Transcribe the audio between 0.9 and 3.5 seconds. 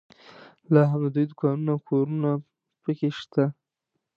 هم د دوی دوکانونه او کورونه په کې شته.